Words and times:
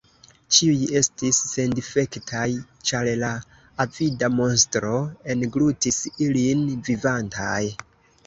Ĉiuj 0.57 0.85
estis 0.99 1.39
sendifektaj, 1.49 2.45
ĉar 2.91 3.09
la 3.23 3.29
avida 3.85 4.31
monstro 4.37 4.95
englutis 5.35 5.99
ilin 6.29 6.65
vivantaj. 6.89 7.63